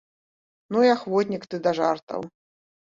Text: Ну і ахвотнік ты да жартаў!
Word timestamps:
Ну 0.75 0.79
і 0.87 0.91
ахвотнік 0.95 1.47
ты 1.53 1.63
да 1.69 1.79
жартаў! 1.83 2.21